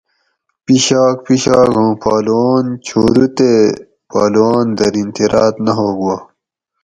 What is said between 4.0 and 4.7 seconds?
پہلوان